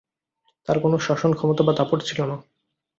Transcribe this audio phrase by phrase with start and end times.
[0.67, 2.35] তাঁর কোন শাসন-ক্ষমতা বা দাপট ছিল না।